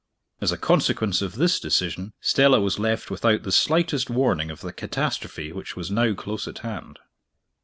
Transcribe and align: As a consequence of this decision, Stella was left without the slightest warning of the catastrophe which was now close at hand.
As 0.41 0.51
a 0.51 0.57
consequence 0.57 1.21
of 1.21 1.35
this 1.35 1.59
decision, 1.59 2.13
Stella 2.21 2.59
was 2.59 2.79
left 2.79 3.11
without 3.11 3.43
the 3.43 3.51
slightest 3.51 4.09
warning 4.09 4.49
of 4.49 4.61
the 4.61 4.73
catastrophe 4.73 5.51
which 5.51 5.75
was 5.75 5.91
now 5.91 6.15
close 6.15 6.47
at 6.47 6.57
hand. 6.65 6.97